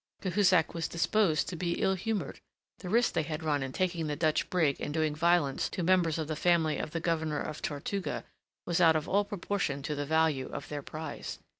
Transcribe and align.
Cahusac 0.19 0.73
was 0.73 0.87
disposed 0.87 1.47
to 1.47 1.55
be 1.55 1.73
ill 1.79 1.93
humoured. 1.93 2.39
The 2.79 2.89
risk 2.89 3.13
they 3.13 3.21
had 3.21 3.43
run 3.43 3.61
in 3.61 3.71
taking 3.71 4.07
the 4.07 4.15
Dutch 4.15 4.49
brig 4.49 4.81
and 4.81 4.91
doing 4.91 5.13
violence 5.15 5.69
to 5.69 5.83
members 5.83 6.17
of 6.17 6.27
the 6.27 6.35
family 6.35 6.79
of 6.79 6.89
the 6.89 6.99
Governor 6.99 7.39
of 7.39 7.61
Tortuga, 7.61 8.23
was 8.65 8.81
out 8.81 8.95
of 8.95 9.07
all 9.07 9.23
proportion 9.23 9.83
to 9.83 9.93
the 9.93 10.07
value 10.07 10.49
of 10.49 10.69
their 10.69 10.81
prize. 10.81 11.37